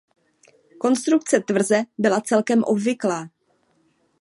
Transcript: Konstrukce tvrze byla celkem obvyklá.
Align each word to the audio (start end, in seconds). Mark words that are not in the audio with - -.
Konstrukce 0.79 1.39
tvrze 1.39 1.83
byla 1.97 2.21
celkem 2.21 2.63
obvyklá. 2.63 3.29